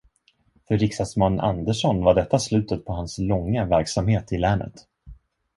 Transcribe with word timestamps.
För 0.67 0.77
riksdagsman 0.77 1.39
Andersson 1.39 2.03
var 2.03 2.13
detta 2.15 2.39
slutet 2.39 2.85
på 2.85 2.93
hans 2.93 3.17
långa 3.17 3.65
verksamhet 3.65 4.31
i 4.31 4.37
länet. 4.37 4.87